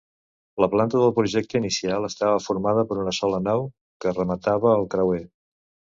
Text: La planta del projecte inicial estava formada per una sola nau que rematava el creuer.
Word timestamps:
La 0.63 0.67
planta 0.75 1.01
del 1.01 1.11
projecte 1.19 1.61
inicial 1.63 2.09
estava 2.09 2.41
formada 2.45 2.85
per 2.93 2.99
una 3.03 3.15
sola 3.19 3.43
nau 3.49 3.69
que 4.05 4.15
rematava 4.17 4.73
el 4.79 4.89
creuer. 4.95 5.25